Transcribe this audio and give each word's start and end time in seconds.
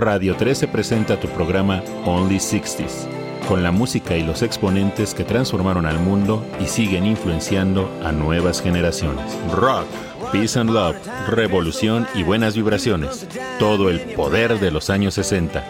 Radio 0.00 0.36
13 0.36 0.68
presenta 0.68 1.18
tu 1.18 1.28
programa 1.28 1.82
Only 2.04 2.36
60s, 2.36 3.08
con 3.48 3.64
la 3.64 3.72
música 3.72 4.16
y 4.16 4.22
los 4.22 4.42
exponentes 4.42 5.12
que 5.12 5.24
transformaron 5.24 5.86
al 5.86 5.98
mundo 5.98 6.44
y 6.60 6.66
siguen 6.66 7.04
influenciando 7.04 7.90
a 8.04 8.12
nuevas 8.12 8.62
generaciones. 8.62 9.24
Rock, 9.52 9.86
Peace 10.30 10.58
and 10.58 10.70
Love, 10.70 10.96
Revolución 11.26 12.06
y 12.14 12.22
buenas 12.22 12.54
vibraciones. 12.54 13.26
Todo 13.58 13.90
el 13.90 14.00
poder 14.14 14.60
de 14.60 14.70
los 14.70 14.88
años 14.88 15.14
60. 15.14 15.64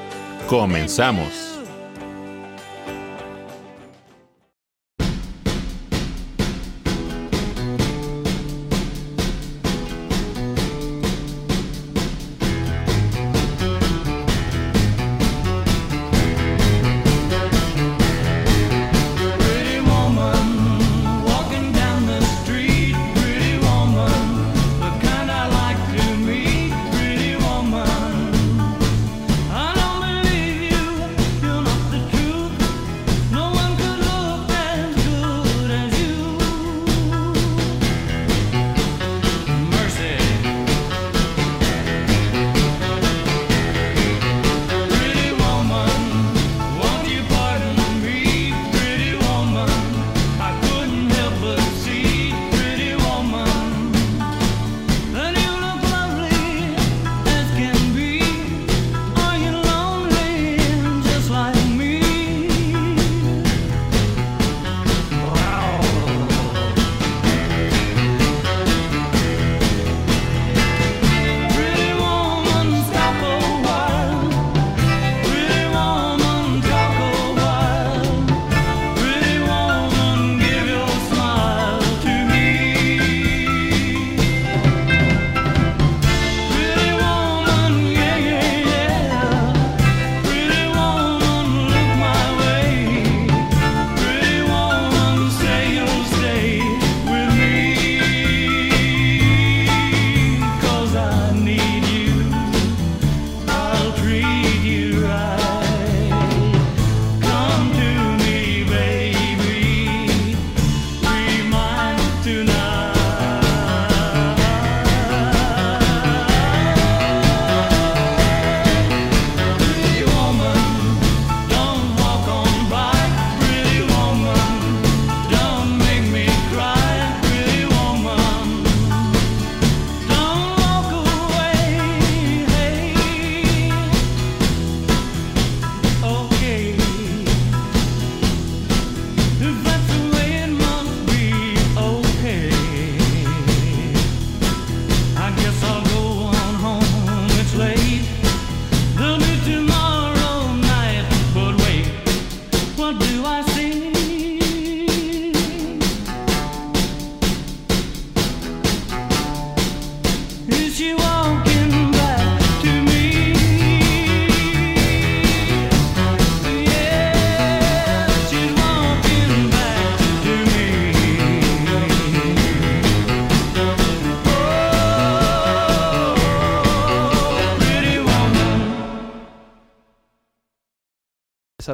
Comenzamos. 0.46 1.57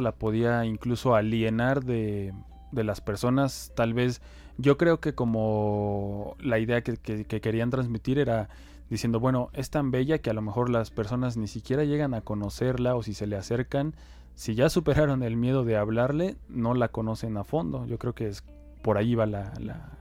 La 0.01 0.13
podía 0.13 0.65
incluso 0.65 1.15
alienar 1.15 1.83
de, 1.83 2.33
las 2.71 3.01
personas. 3.01 3.71
Tal 3.75 3.93
vez 3.93 4.21
yo 4.57 4.77
creo 4.77 4.99
que 4.99 5.13
como 5.13 6.35
la 6.39 6.59
idea 6.59 6.81
que, 6.81 6.97
querían 7.25 7.69
transmitir 7.69 8.19
era 8.19 8.49
diciendo, 8.89 9.19
bueno, 9.19 9.49
es 9.53 9.69
tan 9.69 9.91
bella 9.91 10.19
que 10.19 10.29
a 10.29 10.33
lo 10.33 10.41
mejor 10.41 10.69
las 10.69 10.91
personas 10.91 11.37
ni 11.37 11.47
siquiera 11.47 11.83
llegan 11.83 12.13
a 12.13 12.21
conocerla 12.21 12.95
o 12.95 13.03
si 13.03 13.13
se 13.13 13.27
le 13.27 13.35
acercan, 13.35 13.95
si 14.35 14.53
ya 14.53 14.69
superaron 14.69 15.23
el 15.23 15.37
miedo 15.37 15.63
de 15.63 15.77
hablarle, 15.77 16.35
no 16.49 16.73
la 16.73 16.89
conocen 16.89 17.37
a 17.37 17.43
fondo. 17.43 17.85
Yo 17.87 17.97
creo 17.97 18.13
que 18.13 18.27
es 18.27 18.43
por 18.81 18.97
ahí 18.97 19.15
va 19.15 19.25
la, 19.25 19.53
la, 19.59 19.97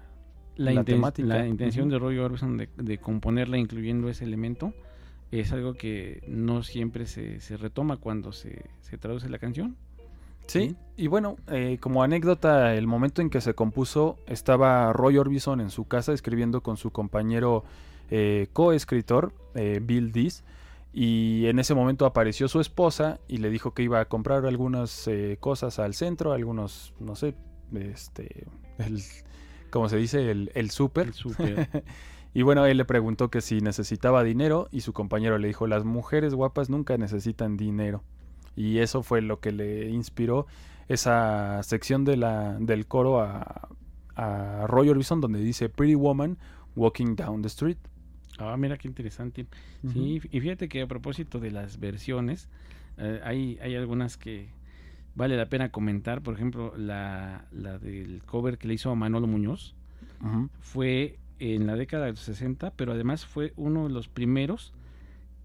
la, 0.57 0.85
temática. 0.85 1.27
La 1.29 1.47
intención 1.47 1.89
de 1.89 1.99
Roy 1.99 2.19
Orbison 2.19 2.59
de, 2.59 2.69
de, 2.77 2.99
componerla 2.99 3.57
incluyendo 3.57 4.11
ese 4.11 4.25
elemento 4.25 4.75
es 5.41 5.53
algo 5.53 5.75
que 5.75 6.23
no 6.29 6.63
siempre 6.63 7.07
se, 7.07 7.41
se 7.41 7.57
retoma 7.57 7.97
cuando 7.97 8.33
se, 8.33 8.65
se 8.81 8.99
traduce 8.99 9.29
la 9.29 9.39
canción. 9.39 9.77
Sí, 10.47 10.77
y 10.97 11.07
bueno, 11.07 11.37
eh, 11.49 11.79
como 11.81 12.03
anécdota, 12.03 12.75
el 12.75 12.87
momento 12.87 13.23
en 13.23 13.31
que 13.31 13.41
se 13.41 13.55
compuso 13.55 14.17
estaba 14.27 14.93
Roy 14.93 15.17
Orbison 15.19 15.61
en 15.61 15.71
su 15.71 15.87
casa 15.87 16.13
escribiendo 16.13 16.63
con 16.63 16.77
su 16.77 16.91
compañero 16.91 17.65
eh, 18.11 18.49
coescritor, 18.53 19.33
eh, 19.55 19.81
Bill 19.83 20.13
Dees, 20.13 20.45
y 20.93 21.47
en 21.47 21.59
ese 21.59 21.75
momento 21.75 22.07
apareció 22.07 22.47
su 22.47 22.61
esposa 22.61 23.19
y 23.27 23.39
le 23.39 23.51
dijo 23.51 23.73
que 23.75 23.83
iba 23.83 23.99
a 23.99 24.05
comprar 24.05 24.47
algunas 24.47 25.09
eh, 25.09 25.39
cosas 25.41 25.79
al 25.79 25.95
centro, 25.95 26.33
algunos, 26.33 26.95
no 27.01 27.17
sé, 27.17 27.35
este, 27.75 28.47
el, 28.79 29.03
¿cómo 29.71 29.89
se 29.89 29.97
dice? 29.97 30.31
El, 30.31 30.53
el 30.55 30.71
súper. 30.71 31.13
y 32.35 32.43
bueno, 32.43 32.67
él 32.67 32.77
le 32.77 32.85
preguntó 32.85 33.31
que 33.31 33.41
si 33.41 33.61
necesitaba 33.61 34.23
dinero 34.23 34.69
y 34.71 34.83
su 34.83 34.93
compañero 34.93 35.39
le 35.39 35.49
dijo, 35.49 35.67
las 35.67 35.85
mujeres 35.85 36.35
guapas 36.35 36.71
nunca 36.71 36.97
necesitan 36.97 37.57
dinero. 37.57 38.05
Y 38.57 38.79
eso 38.79 39.03
fue 39.03 39.21
lo 39.21 39.41
que 39.41 39.53
le 39.53 39.91
inspiró 39.91 40.47
esa 40.89 41.63
sección 41.63 42.05
de 42.05 42.17
la, 42.17 42.57
del 42.61 42.87
coro 42.87 43.21
a, 43.21 43.69
a 44.17 44.67
Roy 44.67 44.89
Orbison 44.89 45.21
donde 45.21 45.41
dice 45.41 45.69
Pretty 45.69 45.95
Woman 45.95 46.39
Walking 46.77 47.17
Down 47.17 47.43
the 47.43 47.49
Street. 47.49 47.79
Ah, 48.39 48.57
mira 48.57 48.77
qué 48.77 48.89
interesante. 48.89 49.47
Sí, 49.93 50.21
y 50.31 50.41
fíjate 50.41 50.69
que 50.69 50.83
a 50.83 50.87
propósito 50.87 51.39
de 51.39 51.51
las 51.51 51.79
versiones, 51.79 52.49
eh, 52.99 53.21
hay, 53.23 53.59
hay 53.63 53.77
algunas 53.77 54.17
que 54.17 54.49
vale 55.15 55.37
la 55.37 55.47
pena 55.47 55.71
comentar. 55.71 56.21
Por 56.23 56.35
ejemplo, 56.35 56.75
la, 56.77 57.47
la 57.53 57.79
del 57.79 58.23
cover 58.25 58.59
que 58.59 58.67
le 58.67 58.75
hizo 58.75 58.91
a 58.91 58.95
Manolo 58.95 59.27
Muñoz 59.27 59.75
fue 60.61 61.19
en 61.39 61.67
la 61.67 61.77
década 61.77 62.07
de 62.07 62.13
los 62.13 62.21
60, 62.21 62.73
pero 62.73 62.93
además 62.93 63.27
fue 63.27 63.53
uno 63.57 63.87
de 63.87 63.93
los 63.93 64.09
primeros 64.09 64.73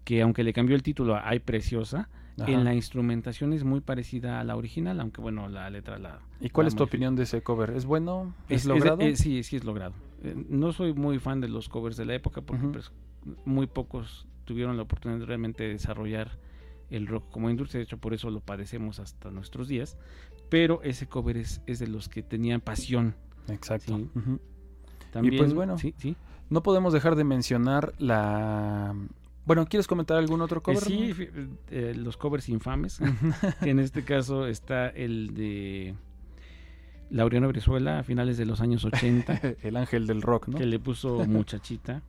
que, 0.04 0.22
aunque 0.22 0.42
le 0.42 0.52
cambió 0.52 0.74
el 0.74 0.82
título 0.82 1.14
a 1.14 1.28
Ay 1.28 1.40
Preciosa, 1.40 2.08
en 2.46 2.64
la 2.64 2.74
instrumentación 2.74 3.52
es 3.52 3.64
muy 3.64 3.80
parecida 3.80 4.40
a 4.40 4.44
la 4.44 4.56
original, 4.56 5.00
aunque 5.00 5.20
bueno, 5.20 5.48
la 5.48 5.68
letra 5.70 5.98
la... 5.98 6.20
¿Y 6.40 6.50
cuál 6.50 6.66
es 6.66 6.74
tu 6.74 6.82
opinión 6.82 7.16
de 7.16 7.24
ese 7.24 7.42
cover? 7.42 7.70
¿Es 7.70 7.84
bueno? 7.84 8.34
¿Es, 8.48 8.64
logrado? 8.64 9.00
sí, 9.14 9.42
sí 9.42 9.56
es 9.56 9.64
logrado. 9.64 9.94
Eh, 10.22 10.34
no 10.48 10.72
soy 10.72 10.92
muy 10.92 11.18
fan 11.18 11.40
de 11.40 11.48
los 11.48 11.68
covers 11.68 11.96
de 11.96 12.04
la 12.04 12.14
época 12.14 12.42
porque 12.42 12.66
pues, 12.66 12.92
muy 13.44 13.66
pocos 13.66 14.26
tuvieron 14.44 14.76
la 14.76 14.82
oportunidad 14.82 15.20
de 15.20 15.26
realmente 15.26 15.68
desarrollar 15.68 16.38
el 16.90 17.06
rock 17.06 17.30
como 17.30 17.48
industria, 17.50 17.78
de 17.78 17.84
hecho 17.84 17.98
por 17.98 18.14
eso 18.14 18.30
lo 18.30 18.40
padecemos 18.40 18.98
hasta 18.98 19.30
nuestros 19.30 19.68
días, 19.68 19.96
pero 20.48 20.82
ese 20.82 21.06
cover 21.06 21.36
es, 21.36 21.62
es 21.66 21.78
de 21.78 21.86
los 21.86 22.08
que 22.08 22.22
tenían 22.22 22.60
pasión. 22.60 23.14
Exacto. 23.48 24.00
También, 25.12 25.34
y 25.34 25.38
pues 25.38 25.54
bueno, 25.54 25.78
sí, 25.78 25.94
sí. 25.98 26.16
no 26.48 26.62
podemos 26.62 26.92
dejar 26.92 27.16
de 27.16 27.24
mencionar 27.24 27.94
la... 27.98 28.94
Bueno, 29.44 29.66
¿quieres 29.66 29.86
comentar 29.86 30.16
algún 30.16 30.40
otro 30.40 30.62
cover? 30.62 30.82
Eh, 30.82 31.14
sí, 31.14 31.28
eh, 31.70 31.94
los 31.96 32.16
covers 32.16 32.48
infames. 32.48 33.00
en 33.62 33.78
este 33.78 34.04
caso 34.04 34.46
está 34.46 34.88
el 34.88 35.34
de 35.34 35.94
Laureano 37.10 37.48
Brizuela 37.48 37.98
a 37.98 38.02
finales 38.02 38.36
de 38.36 38.46
los 38.46 38.60
años 38.60 38.84
80. 38.84 39.40
el 39.62 39.76
ángel 39.76 40.06
del 40.06 40.22
rock, 40.22 40.48
¿no? 40.48 40.58
Que 40.58 40.66
le 40.66 40.78
puso 40.78 41.24
Muchachita 41.26 42.02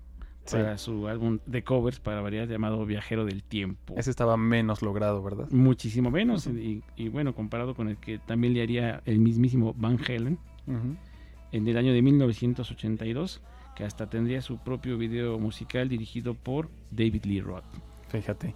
para 0.52 0.78
su 0.78 1.08
álbum 1.08 1.40
de 1.46 1.64
covers 1.64 2.00
para 2.00 2.20
variar 2.20 2.48
llamado 2.48 2.86
Viajero 2.86 3.26
del 3.26 3.44
Tiempo. 3.44 3.94
Ese 3.96 4.10
estaba 4.10 4.38
menos 4.38 4.82
logrado, 4.82 5.22
¿verdad? 5.24 5.48
Muchísimo 5.52 6.10
menos. 6.10 6.48
y, 6.48 7.10
bueno, 7.10 7.36
comparado 7.36 7.76
con 7.76 7.90
el 7.90 7.98
que 7.98 8.18
también 8.20 8.54
le 8.54 8.64
haría 8.64 9.02
el 9.06 9.20
mismísimo 9.20 9.74
Van 9.78 10.00
Halen 10.04 10.40
en 11.52 11.68
el 11.68 11.78
año 11.78 11.94
de 11.94 12.02
1982, 12.02 13.42
que 13.76 13.84
hasta 13.84 14.10
tendría 14.10 14.42
su 14.42 14.58
propio 14.58 14.98
video 14.98 15.40
musical 15.40 15.90
dirigido 15.90 16.34
por 16.34 16.70
David 16.92 17.26
Lee 17.26 17.42
Roth. 17.42 17.64
Fíjate. 18.10 18.56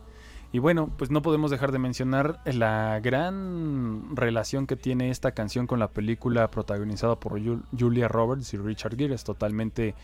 Y 0.51 0.59
bueno, 0.59 0.89
pues 0.97 1.12
no 1.12 1.21
podemos 1.21 1.51
dejar 1.51 1.71
de 1.71 1.79
mencionar 1.79 2.39
la 2.45 3.00
gran 3.01 4.15
relación 4.15 4.67
que 4.67 4.77
tiene 4.77 5.09
esta 5.09 5.31
canción 5.31 5.67
con 5.67 5.79
la 5.79 5.89
película 5.89 6.50
protagonizada 6.50 7.19
por 7.19 7.41
Julia 7.77 8.07
Roberts 8.07 8.53
y 8.53 8.57
Richard 8.57 8.95
Gere. 8.95 9.15
Es 9.15 9.25
totalmente 9.25 9.95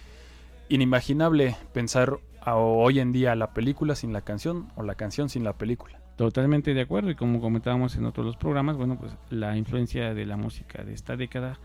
inimaginable 0.67 1.55
pensar 1.73 2.19
hoy 2.45 2.99
en 2.99 3.11
día 3.11 3.35
la 3.35 3.53
película 3.53 3.95
sin 3.95 4.13
la 4.13 4.21
canción 4.21 4.67
o 4.75 4.83
la 4.83 4.95
canción 4.95 5.29
sin 5.29 5.43
la 5.43 5.53
película. 5.53 5.99
Totalmente 6.17 6.73
de 6.73 6.81
acuerdo 6.81 7.09
y 7.09 7.15
como 7.15 7.39
comentábamos 7.39 7.95
en 7.95 8.05
otros 8.05 8.25
los 8.25 8.37
programas, 8.37 8.77
bueno, 8.77 8.97
pues 8.99 9.13
la 9.29 9.55
influencia 9.57 10.13
de 10.13 10.25
la 10.25 10.37
música 10.37 10.83
de 10.83 10.93
esta 10.93 11.15
década 11.15 11.59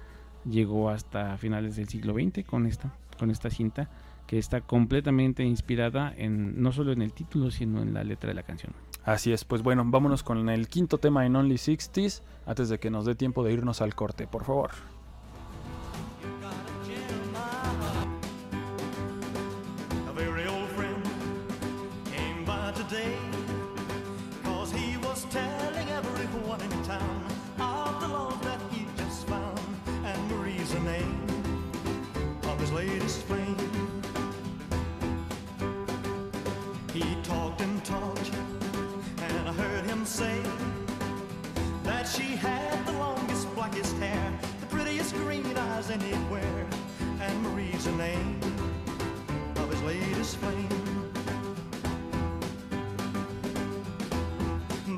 llegó 0.49 0.91
hasta 0.91 1.37
finales 1.39 1.77
del 1.77 1.89
siglo 1.89 2.15
XX 2.15 2.45
con 2.45 2.67
esta, 2.67 2.95
con 3.17 3.31
esta 3.31 3.51
cinta 3.51 3.89
que 4.27 4.39
está 4.39 4.61
completamente 4.61 5.45
inspirada 5.45 6.13
en 6.17 6.61
no 6.61 6.73
solo 6.73 6.93
en 6.93 7.03
el 7.03 7.13
título, 7.13 7.51
sino 7.51 7.81
en 7.81 7.95
la 7.95 8.05
letra 8.05 8.29
de 8.29 8.35
la 8.35 8.43
canción. 8.43 8.73
Así 9.05 9.33
es, 9.33 9.45
pues 9.45 9.63
bueno, 9.63 9.85
vámonos 9.87 10.23
con 10.25 10.49
el 10.49 10.67
quinto 10.69 10.99
tema 10.99 11.25
en 11.27 11.37
Only 11.37 11.59
Sixties 11.59 12.23
antes 12.45 12.69
de 12.69 12.79
que 12.79 12.91
nos 12.91 13.05
dé 13.05 13.15
tiempo 13.15 13.45
de 13.45 13.53
irnos 13.53 13.81
al 13.81 13.95
corte, 13.95 14.27
por 14.27 14.45
favor. 14.45 14.71
Anywhere. 45.85 46.67
And 47.21 47.43
Marie's 47.43 47.85
the 47.85 47.93
name 47.93 48.41
of 49.57 49.71
his 49.71 49.83
latest 49.83 50.39
flame. 50.39 50.69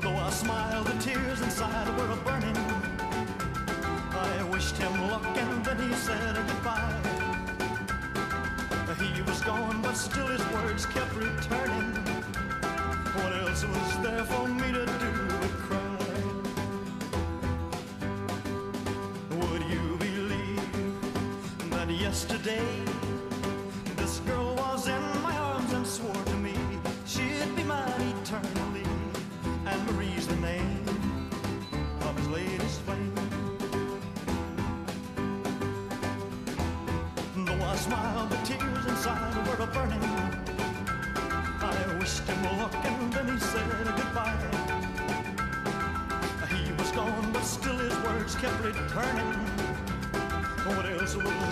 Though 0.01 0.15
I 0.15 0.29
smiled, 0.29 0.87
the 0.87 0.97
tears 1.01 1.41
inside 1.41 1.89
were 1.97 2.15
burning. 2.23 2.55
I 4.11 4.43
wished 4.51 4.77
him 4.77 5.09
luck 5.09 5.25
and 5.25 5.65
then 5.65 5.89
he 5.89 5.93
said 5.95 6.35
goodbye. 6.47 6.95
He 8.99 9.21
was 9.21 9.41
gone, 9.41 9.81
but 9.81 9.95
still 9.95 10.27
his 10.27 10.45
words 10.53 10.85
kept 10.85 11.08
yesterday. 22.49 22.83
This 23.95 24.19
girl 24.19 24.55
was 24.55 24.87
in 24.87 25.01
my 25.21 25.35
arms 25.37 25.73
and 25.73 25.85
swore 25.85 26.13
to 26.13 26.35
me 26.35 26.53
she'd 27.05 27.55
be 27.55 27.63
mine 27.63 28.13
eternally. 28.21 28.83
And 29.65 29.85
Marie's 29.87 30.27
the 30.27 30.35
name 30.37 30.85
of 32.01 32.17
his 32.17 32.27
latest 32.27 32.81
flame. 32.81 33.13
Though 37.45 37.65
I 37.65 37.75
smiled, 37.75 38.29
the 38.29 38.37
tears 38.37 38.85
inside 38.85 39.47
were 39.47 39.63
a 39.63 39.67
burning. 39.67 40.03
I 41.61 41.97
wished 41.99 42.23
him 42.23 42.43
luck 42.57 42.73
and 42.85 43.13
then 43.13 43.27
he 43.27 43.39
said 43.39 43.69
goodbye. 43.97 44.35
He 46.49 46.71
was 46.73 46.91
gone, 46.91 47.31
but 47.31 47.43
still 47.43 47.77
his 47.77 47.95
words 48.03 48.35
kept 48.35 48.63
returning. 48.63 49.33
What 50.65 50.85
else 50.85 51.15
was 51.15 51.48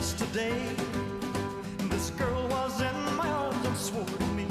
yesterday 0.00 0.56
this 1.90 2.08
girl 2.16 2.48
was 2.48 2.80
in 2.80 3.16
my 3.16 3.28
arms 3.28 3.66
and 3.66 3.76
swore 3.76 4.02
to 4.06 4.24
me 4.28 4.46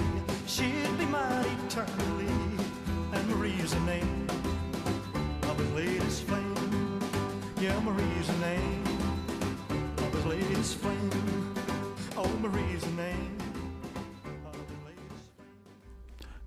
she'd 0.45 0.95
be 0.99 1.05
mine 1.05 1.43
eternally? 1.65 2.29
And 3.13 3.23
Marie's 3.29 3.73
the 3.73 3.79
name 3.79 4.27
of 5.49 5.57
his 5.57 5.71
latest 5.71 6.21
flame. 6.27 6.99
Yeah, 7.59 7.79
Marie's 7.79 8.27
the 8.27 8.37
name 8.45 8.83
of 9.97 10.13
his 10.13 10.25
latest 10.27 10.75
flame. 10.75 11.09
Oh, 12.15 12.29
Marie's 12.43 12.83
the 12.83 12.91
name. 12.91 13.37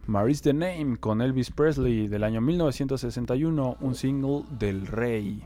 Mary's 0.07 0.43
the 0.43 0.53
Name 0.53 0.97
con 0.97 1.23
Elvis 1.23 1.51
Presley 1.51 2.07
del 2.07 2.23
año 2.23 2.41
1961, 2.41 3.79
un 3.81 3.95
single 3.97 4.45
del 4.49 4.87
rey. 4.87 5.43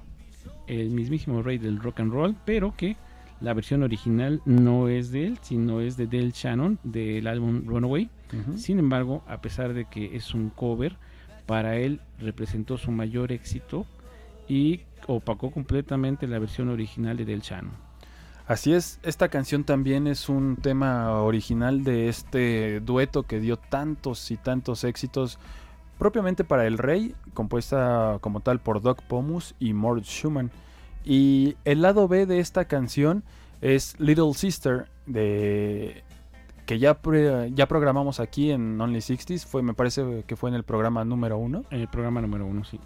El 0.66 0.90
mismísimo 0.90 1.42
rey 1.42 1.57
del 1.57 1.78
rock 1.78 2.00
and 2.00 2.12
roll, 2.12 2.37
pero 2.45 2.75
que 2.76 2.97
la 3.40 3.55
versión 3.55 3.83
original 3.83 4.40
no 4.45 4.88
es 4.88 5.11
de 5.11 5.26
él, 5.26 5.38
sino 5.43 5.81
es 5.81 5.97
de 5.97 6.07
Del 6.07 6.33
Shannon 6.33 6.78
del 6.83 7.26
álbum 7.26 7.62
Runaway. 7.66 8.11
Sin 8.57 8.78
embargo, 8.78 9.23
a 9.28 9.40
pesar 9.40 9.73
de 9.73 9.85
que 9.85 10.16
es 10.16 10.35
un 10.35 10.50
cover, 10.50 10.97
para 11.47 11.76
él 11.76 12.00
representó 12.19 12.76
su 12.76 12.90
mayor 12.90 13.31
éxito 13.31 13.87
y 14.49 14.81
opacó 15.07 15.50
completamente 15.50 16.26
la 16.26 16.38
versión 16.38 16.69
original 16.69 17.16
de 17.16 17.25
Del 17.25 17.40
Shannon. 17.40 17.87
Así 18.47 18.73
es, 18.73 19.00
esta 19.02 19.28
canción 19.28 19.64
también 19.64 20.07
es 20.07 20.28
un 20.28 20.57
tema 20.57 21.21
original 21.21 21.83
de 21.83 22.09
este 22.09 22.81
dueto 22.81 23.25
que 23.25 23.40
dio 23.40 23.57
tantos 23.57 24.31
y 24.31 24.37
tantos 24.37 24.85
éxitos 24.85 25.38
propiamente 25.99 26.45
para 26.45 26.66
El 26.66 26.78
Rey, 26.78 27.14
compuesta 27.35 28.19
como 28.21 28.40
tal 28.40 28.61
por 28.61 28.83
Doc 28.83 29.02
Pomus 29.02 29.55
y 29.59 29.73
Mort 29.73 30.05
Schumann. 30.05 30.50
Y 31.06 31.56
el 31.64 31.82
lado 31.82 32.08
B 32.08 32.26
de 32.26 32.40
esta 32.40 32.64
canción 32.66 33.22
es 33.60 33.98
Little 34.00 34.34
Sister, 34.34 34.88
de 35.06 36.02
que 36.66 36.80
ya, 36.80 36.98
ya 37.54 37.68
programamos 37.68 38.18
aquí 38.18 38.50
en 38.50 38.80
Only 38.80 39.00
Sixties, 39.00 39.46
fue, 39.46 39.62
me 39.62 39.72
parece 39.72 40.25
que 40.26 40.34
fue 40.34 40.50
en 40.50 40.56
el 40.56 40.64
programa 40.64 41.04
número 41.04 41.38
uno. 41.38 41.64
En 41.70 41.80
el 41.80 41.88
programa 41.88 42.20
número 42.20 42.44
uno, 42.44 42.64
sí. 42.64 42.80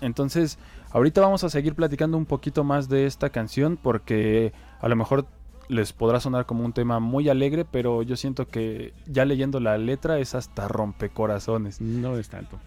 Entonces, 0.00 0.58
ahorita 0.92 1.20
vamos 1.20 1.44
a 1.44 1.50
seguir 1.50 1.74
platicando 1.74 2.16
un 2.16 2.24
poquito 2.24 2.64
más 2.64 2.88
de 2.88 3.04
esta 3.04 3.28
canción 3.28 3.76
porque 3.80 4.54
a 4.80 4.88
lo 4.88 4.96
mejor 4.96 5.26
les 5.68 5.92
podrá 5.92 6.20
sonar 6.20 6.46
como 6.46 6.64
un 6.64 6.72
tema 6.72 7.00
muy 7.00 7.28
alegre, 7.28 7.66
pero 7.66 8.02
yo 8.02 8.16
siento 8.16 8.48
que 8.48 8.94
ya 9.06 9.26
leyendo 9.26 9.60
la 9.60 9.76
letra 9.76 10.18
es 10.18 10.34
hasta 10.34 10.68
rompecorazones. 10.68 11.82
No 11.82 12.16
es 12.16 12.30
tanto. 12.30 12.58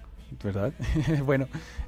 ¿Verdad? 0.44 0.74
bueno, 1.25 1.48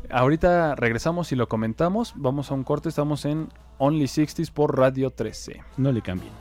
ahorita 0.09 0.75
regresamos 0.75 1.31
y 1.31 1.35
lo 1.35 1.47
comentamos. 1.47 2.13
Vamos 2.15 2.51
a 2.51 2.53
un 2.53 2.63
corte, 2.63 2.89
estamos 2.89 3.25
en 3.25 3.49
Only 3.77 4.05
60s 4.05 4.51
por 4.51 4.77
Radio 4.77 5.11
13. 5.11 5.61
No 5.77 5.91
le 5.91 6.01
cambien. 6.01 6.31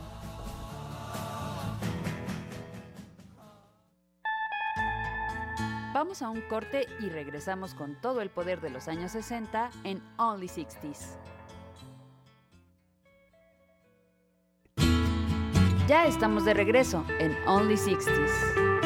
Vamos 5.93 6.21
a 6.21 6.29
un 6.29 6.41
corte 6.41 6.85
y 6.99 7.09
regresamos 7.09 7.73
con 7.73 7.99
todo 7.99 8.21
el 8.21 8.29
poder 8.29 8.61
de 8.61 8.69
los 8.69 8.87
años 8.87 9.13
60 9.13 9.71
en 9.83 10.01
Only 10.17 10.47
60s. 10.47 11.17
Ya 15.87 16.05
estamos 16.05 16.45
de 16.45 16.53
regreso 16.53 17.03
en 17.19 17.35
Only 17.47 17.75
60s. 17.75 18.76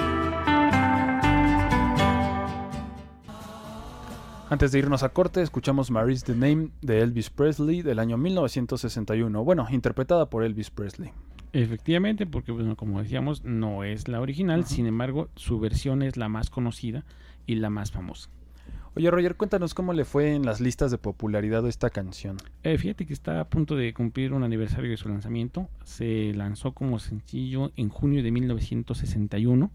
Antes 4.51 4.73
de 4.73 4.79
irnos 4.79 5.01
a 5.01 5.07
corte, 5.07 5.41
escuchamos 5.41 5.91
Marie's 5.91 6.25
the 6.25 6.35
Name 6.35 6.71
de 6.81 6.99
Elvis 6.99 7.29
Presley 7.29 7.83
del 7.83 7.99
año 7.99 8.17
1961. 8.17 9.45
Bueno, 9.45 9.65
interpretada 9.71 10.29
por 10.29 10.43
Elvis 10.43 10.69
Presley. 10.69 11.13
Efectivamente, 11.53 12.25
porque 12.25 12.51
bueno, 12.51 12.75
como 12.75 13.01
decíamos, 13.01 13.45
no 13.45 13.85
es 13.85 14.09
la 14.09 14.19
original, 14.19 14.65
sin 14.65 14.87
embargo, 14.87 15.29
su 15.37 15.61
versión 15.61 16.01
es 16.01 16.17
la 16.17 16.27
más 16.27 16.49
conocida 16.49 17.05
y 17.47 17.55
la 17.55 17.69
más 17.69 17.93
famosa. 17.93 18.29
Oye, 18.93 19.09
Roger, 19.09 19.37
cuéntanos 19.37 19.73
cómo 19.73 19.93
le 19.93 20.03
fue 20.03 20.35
en 20.35 20.45
las 20.45 20.59
listas 20.59 20.91
de 20.91 20.97
popularidad 20.97 21.63
de 21.63 21.69
esta 21.69 21.89
canción. 21.89 22.35
Eh, 22.63 22.77
fíjate 22.77 23.05
que 23.05 23.13
está 23.13 23.39
a 23.39 23.47
punto 23.47 23.77
de 23.77 23.93
cumplir 23.93 24.33
un 24.33 24.43
aniversario 24.43 24.91
de 24.91 24.97
su 24.97 25.07
lanzamiento. 25.07 25.69
Se 25.85 26.33
lanzó 26.33 26.73
como 26.73 26.99
sencillo 26.99 27.71
en 27.77 27.87
junio 27.87 28.21
de 28.21 28.31
1961 28.31 29.71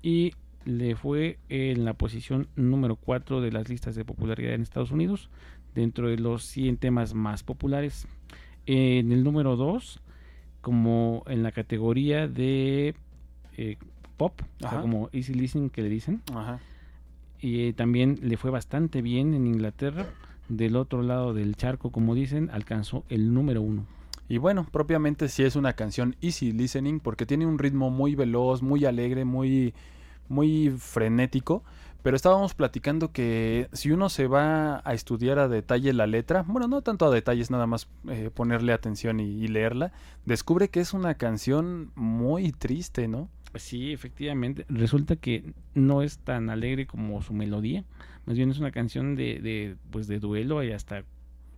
y 0.00 0.34
le 0.66 0.96
fue 0.96 1.38
en 1.48 1.84
la 1.84 1.94
posición 1.94 2.48
número 2.56 2.96
4 2.96 3.40
de 3.40 3.52
las 3.52 3.68
listas 3.68 3.94
de 3.94 4.04
popularidad 4.04 4.52
en 4.52 4.62
Estados 4.62 4.90
Unidos, 4.90 5.30
dentro 5.74 6.08
de 6.08 6.18
los 6.18 6.44
100 6.44 6.76
temas 6.76 7.14
más 7.14 7.42
populares. 7.42 8.06
En 8.66 9.12
el 9.12 9.22
número 9.22 9.56
2, 9.56 10.00
como 10.60 11.22
en 11.28 11.44
la 11.44 11.52
categoría 11.52 12.26
de 12.26 12.96
eh, 13.56 13.76
pop, 14.16 14.42
como 14.82 15.08
easy 15.12 15.34
listening 15.34 15.70
que 15.70 15.82
le 15.82 15.88
dicen. 15.88 16.20
Y 17.40 17.68
eh, 17.68 17.72
también 17.72 18.18
le 18.22 18.36
fue 18.36 18.50
bastante 18.50 19.02
bien 19.02 19.34
en 19.34 19.46
Inglaterra. 19.46 20.06
Del 20.48 20.76
otro 20.76 21.02
lado 21.02 21.34
del 21.34 21.56
charco, 21.56 21.90
como 21.90 22.14
dicen, 22.14 22.50
alcanzó 22.52 23.04
el 23.08 23.34
número 23.34 23.62
1. 23.62 23.84
Y 24.28 24.38
bueno, 24.38 24.66
propiamente 24.70 25.28
sí 25.28 25.44
es 25.44 25.54
una 25.54 25.74
canción 25.74 26.16
easy 26.20 26.52
listening 26.52 26.98
porque 26.98 27.26
tiene 27.26 27.46
un 27.46 27.58
ritmo 27.58 27.90
muy 27.90 28.16
veloz, 28.16 28.62
muy 28.62 28.84
alegre, 28.84 29.24
muy 29.24 29.74
muy 30.28 30.70
frenético, 30.70 31.62
pero 32.06 32.14
estábamos 32.14 32.54
platicando 32.54 33.10
que 33.10 33.68
si 33.72 33.90
uno 33.90 34.08
se 34.08 34.28
va 34.28 34.80
a 34.84 34.94
estudiar 34.94 35.40
a 35.40 35.48
detalle 35.48 35.92
la 35.92 36.06
letra, 36.06 36.44
bueno, 36.46 36.68
no 36.68 36.80
tanto 36.82 37.04
a 37.04 37.10
detalles, 37.10 37.50
nada 37.50 37.66
más 37.66 37.88
eh, 38.08 38.30
ponerle 38.32 38.72
atención 38.72 39.18
y, 39.18 39.48
leerla, 39.48 39.90
descubre 40.24 40.68
que 40.68 40.78
es 40.78 40.92
una 40.94 41.14
canción 41.14 41.90
muy 41.96 42.52
triste, 42.52 43.08
¿no? 43.08 43.28
Sí, 43.56 43.92
efectivamente. 43.92 44.66
Resulta 44.68 45.16
que 45.16 45.52
no 45.74 46.02
es 46.02 46.18
tan 46.18 46.48
alegre 46.48 46.86
como 46.86 47.22
su 47.22 47.32
melodía. 47.32 47.84
Más 48.24 48.36
bien 48.36 48.52
es 48.52 48.60
una 48.60 48.70
canción 48.70 49.16
de, 49.16 49.40
de, 49.40 49.76
pues 49.90 50.06
de 50.06 50.20
duelo 50.20 50.62
y 50.62 50.70
hasta, 50.70 51.02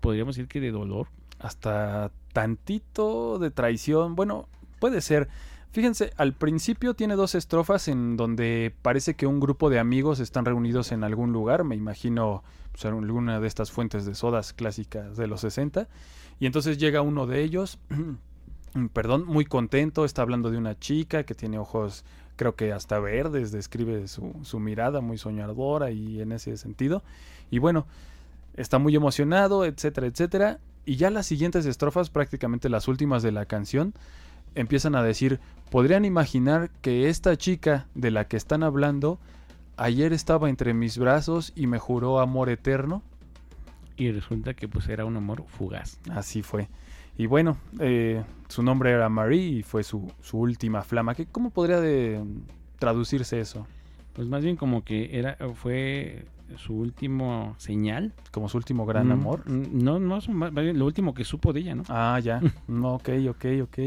podríamos 0.00 0.36
decir 0.36 0.48
que 0.48 0.60
de 0.60 0.70
dolor. 0.70 1.08
Hasta 1.38 2.10
tantito 2.32 3.38
de 3.38 3.50
traición. 3.50 4.14
Bueno, 4.14 4.48
puede 4.80 5.02
ser. 5.02 5.28
Fíjense, 5.70 6.12
al 6.16 6.32
principio 6.32 6.94
tiene 6.94 7.14
dos 7.14 7.34
estrofas 7.34 7.88
en 7.88 8.16
donde 8.16 8.74
parece 8.80 9.14
que 9.14 9.26
un 9.26 9.38
grupo 9.38 9.68
de 9.68 9.78
amigos 9.78 10.18
están 10.18 10.46
reunidos 10.46 10.92
en 10.92 11.04
algún 11.04 11.32
lugar, 11.32 11.62
me 11.62 11.76
imagino 11.76 12.42
pues, 12.72 12.86
alguna 12.86 13.38
de 13.38 13.46
estas 13.46 13.70
fuentes 13.70 14.06
de 14.06 14.14
sodas 14.14 14.54
clásicas 14.54 15.16
de 15.16 15.26
los 15.26 15.42
60, 15.42 15.86
y 16.40 16.46
entonces 16.46 16.78
llega 16.78 17.02
uno 17.02 17.26
de 17.26 17.42
ellos, 17.42 17.78
perdón, 18.94 19.26
muy 19.26 19.44
contento, 19.44 20.06
está 20.06 20.22
hablando 20.22 20.50
de 20.50 20.56
una 20.56 20.78
chica 20.78 21.24
que 21.24 21.34
tiene 21.34 21.58
ojos 21.58 22.04
creo 22.36 22.54
que 22.54 22.72
hasta 22.72 23.00
verdes, 23.00 23.50
describe 23.50 24.06
su, 24.06 24.32
su 24.44 24.60
mirada 24.60 25.00
muy 25.00 25.18
soñadora 25.18 25.90
y 25.90 26.22
en 26.22 26.32
ese 26.32 26.56
sentido, 26.56 27.02
y 27.50 27.58
bueno, 27.58 27.86
está 28.54 28.78
muy 28.78 28.94
emocionado, 28.96 29.64
etcétera, 29.64 30.06
etcétera, 30.06 30.60
y 30.86 30.96
ya 30.96 31.10
las 31.10 31.26
siguientes 31.26 31.66
estrofas, 31.66 32.08
prácticamente 32.08 32.70
las 32.70 32.88
últimas 32.88 33.22
de 33.22 33.32
la 33.32 33.44
canción, 33.44 33.92
empiezan 34.54 34.94
a 34.94 35.02
decir, 35.02 35.40
podrían 35.70 36.04
imaginar 36.04 36.70
que 36.80 37.08
esta 37.08 37.36
chica 37.36 37.86
de 37.94 38.10
la 38.10 38.26
que 38.26 38.36
están 38.36 38.62
hablando 38.62 39.18
ayer 39.76 40.12
estaba 40.12 40.48
entre 40.48 40.74
mis 40.74 40.98
brazos 40.98 41.52
y 41.54 41.66
me 41.66 41.78
juró 41.78 42.20
amor 42.20 42.48
eterno. 42.50 43.02
Y 43.96 44.12
resulta 44.12 44.54
que 44.54 44.68
pues 44.68 44.88
era 44.88 45.04
un 45.04 45.16
amor 45.16 45.44
fugaz. 45.48 45.98
Así 46.10 46.42
fue. 46.42 46.68
Y 47.16 47.26
bueno, 47.26 47.56
eh, 47.80 48.22
su 48.48 48.62
nombre 48.62 48.92
era 48.92 49.08
Marie 49.08 49.48
y 49.48 49.62
fue 49.62 49.82
su, 49.82 50.10
su 50.20 50.38
última 50.38 50.82
flama. 50.82 51.16
¿Qué, 51.16 51.26
¿Cómo 51.26 51.50
podría 51.50 51.80
de 51.80 52.22
traducirse 52.78 53.40
eso? 53.40 53.66
Pues 54.12 54.28
más 54.28 54.44
bien 54.44 54.56
como 54.56 54.84
que 54.84 55.18
era 55.18 55.36
fue 55.54 56.26
su 56.56 56.74
último 56.74 57.54
señal. 57.58 58.12
Como 58.30 58.48
su 58.48 58.56
último 58.56 58.86
gran 58.86 59.08
mm, 59.08 59.12
amor. 59.12 59.50
Mm, 59.50 59.82
no, 59.82 59.98
no, 59.98 60.20
lo 60.20 60.86
último 60.86 61.12
que 61.12 61.24
supo 61.24 61.52
de 61.52 61.60
ella, 61.60 61.74
¿no? 61.74 61.82
Ah, 61.88 62.18
ya. 62.22 62.40
no, 62.68 62.94
ok, 62.96 63.10
ok, 63.30 63.44
ok. 63.62 63.78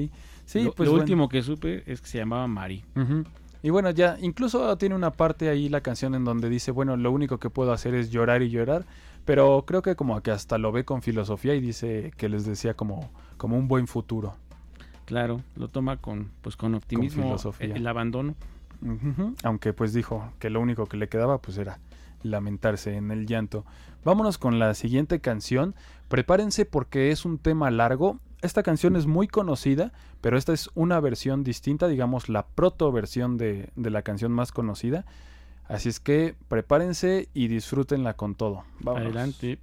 Sí, 0.52 0.64
lo, 0.64 0.74
pues 0.74 0.90
lo 0.90 0.96
último 0.96 1.30
que 1.30 1.42
supe 1.44 1.82
es 1.86 2.02
que 2.02 2.08
se 2.08 2.18
llamaba 2.18 2.46
Mari. 2.46 2.84
Y 3.64 3.70
bueno, 3.70 3.90
ya 3.92 4.18
incluso 4.20 4.76
tiene 4.78 4.96
una 4.96 5.12
parte 5.12 5.48
ahí 5.48 5.70
la 5.70 5.80
canción 5.80 6.14
en 6.14 6.26
donde 6.26 6.50
dice, 6.50 6.72
bueno, 6.72 6.98
lo 6.98 7.10
único 7.10 7.38
que 7.38 7.50
puedo 7.50 7.72
hacer 7.72 7.94
es 7.96 8.12
llorar 8.12 8.42
y 8.42 8.50
llorar, 8.50 8.86
pero 9.24 9.64
creo 9.66 9.82
que 9.82 9.96
como 9.96 10.20
que 10.22 10.32
hasta 10.32 10.58
lo 10.58 10.74
ve 10.74 10.84
con 10.84 11.02
filosofía 11.02 11.56
y 11.56 11.62
dice 11.62 12.12
que 12.18 12.28
les 12.28 12.46
decía 12.46 12.74
como, 12.74 13.10
como 13.38 13.58
un 13.58 13.70
buen 13.70 13.88
futuro. 13.88 14.36
Claro, 15.06 15.42
lo 15.56 15.70
toma 15.70 15.98
con 15.98 16.32
pues 16.42 16.58
con 16.58 16.76
optimismo 16.76 17.38
el, 17.60 17.88
abandono. 17.88 18.36
Aunque 19.44 19.72
pues 19.72 19.94
dijo 19.94 20.34
que 20.40 20.50
lo 20.50 20.60
único 20.60 20.86
que 20.88 20.98
le 20.98 21.08
quedaba 21.08 21.38
pues 21.38 21.58
era 21.58 21.80
lamentarse 22.24 22.98
en 22.98 23.10
el 23.12 23.26
llanto. 23.26 23.64
Vámonos 24.04 24.38
con 24.38 24.60
la 24.60 24.74
siguiente 24.74 25.22
canción. 25.22 25.76
Prepárense 26.10 26.66
porque 26.66 27.12
es 27.12 27.24
un 27.24 27.38
tema 27.38 27.72
largo 27.72 28.20
esta 28.42 28.64
canción 28.64 28.96
es 28.96 29.06
muy 29.08 29.28
conocida, 29.28 29.92
pero 30.22 30.38
esta 30.38 30.54
es 30.54 30.70
una 30.74 31.00
versión 31.00 31.44
distinta, 31.44 31.88
digamos 31.88 32.30
la 32.30 32.48
proto 32.48 32.92
versión 32.92 33.38
de, 33.38 33.70
de 33.76 33.90
la 33.90 34.02
canción 34.02 34.32
más 34.32 34.52
conocida. 34.52 35.06
Así 35.68 35.88
es 35.88 36.00
que 36.00 36.36
prepárense 36.50 37.30
y 37.34 37.48
disfrútenla 37.48 38.16
con 38.16 38.36
todo. 38.36 38.66
Adelante. 38.86 39.58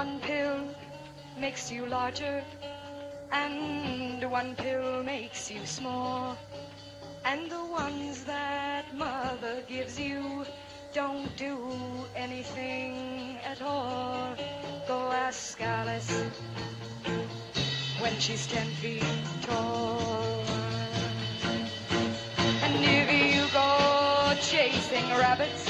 One 0.00 0.18
pill 0.20 0.56
makes 1.38 1.70
you 1.70 1.84
larger, 1.84 2.42
and 3.32 4.24
one 4.30 4.54
pill 4.56 5.02
makes 5.02 5.50
you 5.50 5.60
small. 5.66 6.38
And 7.26 7.50
the 7.50 7.64
ones 7.66 8.24
that 8.24 8.84
mother 8.96 9.56
gives 9.68 10.00
you 10.00 10.46
don't 10.94 11.28
do 11.36 11.54
anything 12.16 13.36
at 13.44 13.60
all. 13.60 14.34
Go 14.88 15.12
ask 15.12 15.60
Alice 15.60 16.10
when 18.00 18.14
she's 18.18 18.46
ten 18.46 18.68
feet 18.80 19.04
tall. 19.42 20.42
And 22.64 22.74
if 23.00 23.08
you 23.34 23.42
go 23.52 23.70
chasing 24.40 25.08
rabbits 25.24 25.62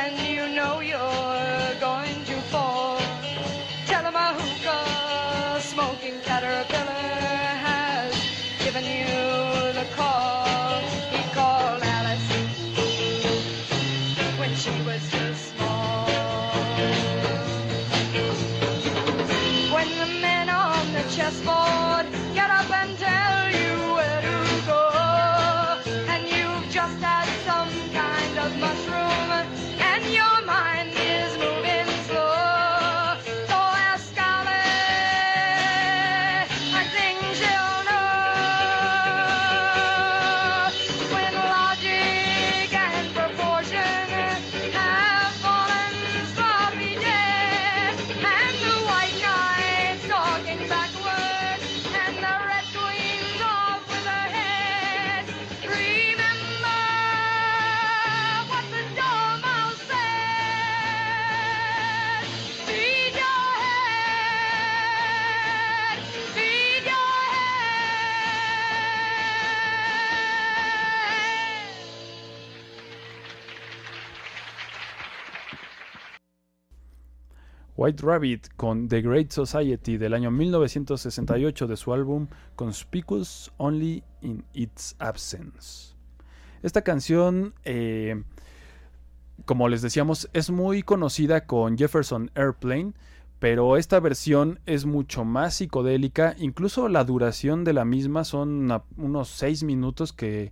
and 0.00 0.14
you 0.28 0.42
know 0.54 0.80
you're 0.80 1.35
White 77.86 78.04
Rabbit 78.04 78.48
con 78.56 78.88
The 78.88 79.00
Great 79.00 79.30
Society 79.30 79.96
del 79.96 80.12
año 80.12 80.32
1968 80.32 81.68
de 81.68 81.76
su 81.76 81.92
álbum 81.92 82.26
Conspicuous 82.56 83.52
Only 83.58 84.02
in 84.22 84.44
Its 84.54 84.96
Absence. 84.98 85.94
Esta 86.64 86.82
canción, 86.82 87.54
eh, 87.64 88.24
como 89.44 89.68
les 89.68 89.82
decíamos, 89.82 90.28
es 90.32 90.50
muy 90.50 90.82
conocida 90.82 91.46
con 91.46 91.78
Jefferson 91.78 92.32
Airplane, 92.34 92.92
pero 93.38 93.76
esta 93.76 94.00
versión 94.00 94.58
es 94.66 94.84
mucho 94.84 95.24
más 95.24 95.54
psicodélica, 95.54 96.34
incluso 96.40 96.88
la 96.88 97.04
duración 97.04 97.62
de 97.62 97.72
la 97.72 97.84
misma 97.84 98.24
son 98.24 98.68
unos 98.96 99.28
6 99.28 99.62
minutos 99.62 100.12
que, 100.12 100.50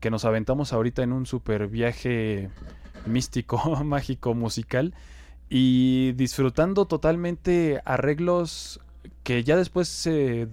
que 0.00 0.10
nos 0.10 0.26
aventamos 0.26 0.74
ahorita 0.74 1.02
en 1.02 1.14
un 1.14 1.24
super 1.24 1.66
viaje 1.66 2.50
místico, 3.06 3.58
mágico, 3.84 4.34
musical 4.34 4.92
y 5.56 6.14
disfrutando 6.14 6.86
totalmente 6.86 7.80
arreglos 7.84 8.80
que 9.22 9.44
ya 9.44 9.56
después 9.56 9.86
se, 9.86 10.48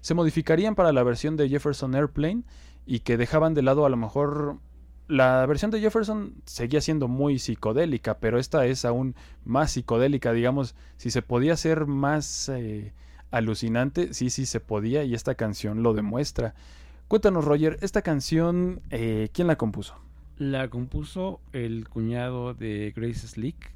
se 0.00 0.14
modificarían 0.14 0.74
para 0.74 0.90
la 0.90 1.02
versión 1.02 1.36
de 1.36 1.50
Jefferson 1.50 1.94
Airplane 1.94 2.44
y 2.86 3.00
que 3.00 3.18
dejaban 3.18 3.52
de 3.52 3.60
lado 3.60 3.84
a 3.84 3.90
lo 3.90 3.98
mejor 3.98 4.56
la 5.06 5.44
versión 5.44 5.70
de 5.70 5.80
Jefferson 5.80 6.32
seguía 6.46 6.80
siendo 6.80 7.08
muy 7.08 7.38
psicodélica, 7.38 8.20
pero 8.20 8.38
esta 8.38 8.64
es 8.64 8.86
aún 8.86 9.14
más 9.44 9.72
psicodélica, 9.72 10.32
digamos, 10.32 10.74
si 10.96 11.10
se 11.10 11.20
podía 11.20 11.54
ser 11.54 11.84
más 11.84 12.48
eh, 12.48 12.94
alucinante, 13.30 14.14
sí, 14.14 14.30
sí 14.30 14.46
se 14.46 14.60
podía 14.60 15.04
y 15.04 15.12
esta 15.12 15.34
canción 15.34 15.82
lo 15.82 15.92
demuestra. 15.92 16.54
Cuéntanos, 17.06 17.44
Roger, 17.44 17.76
esta 17.82 18.00
canción, 18.00 18.80
eh, 18.88 19.28
¿quién 19.34 19.46
la 19.46 19.58
compuso? 19.58 19.94
La 20.38 20.70
compuso 20.70 21.40
el 21.52 21.86
cuñado 21.86 22.54
de 22.54 22.94
Grace 22.96 23.28
Slick, 23.28 23.72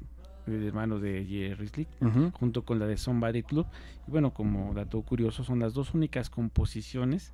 hermano 0.47 0.99
de 0.99 1.25
Jerry 1.25 1.67
Slick, 1.67 1.87
junto 2.33 2.63
con 2.63 2.79
la 2.79 2.85
de 2.87 2.97
Somebody 2.97 3.43
Club. 3.43 3.65
Y 4.07 4.11
bueno, 4.11 4.33
como 4.33 4.73
dato 4.73 5.01
curioso, 5.01 5.43
son 5.43 5.59
las 5.59 5.73
dos 5.73 5.93
únicas 5.93 6.29
composiciones 6.29 7.33